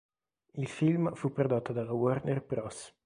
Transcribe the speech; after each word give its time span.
Il 0.53 0.67
film 0.67 1.13
fu 1.13 1.31
prodotto 1.31 1.73
dalla 1.73 1.93
Warner 1.93 2.41
Bros. 2.43 2.91